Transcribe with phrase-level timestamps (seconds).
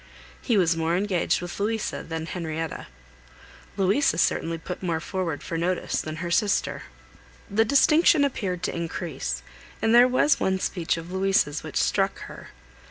[0.41, 2.87] He was more engaged with Louisa than with Henrietta.
[3.77, 6.81] Louisa certainly put more forward for his notice than her sister.
[7.51, 9.43] This distinction appeared to increase,
[9.79, 12.49] and there was one speech of Louisa's which struck her.